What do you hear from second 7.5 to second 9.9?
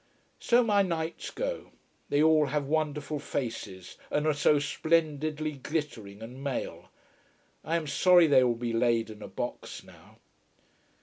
I am sorry they will be laid in a box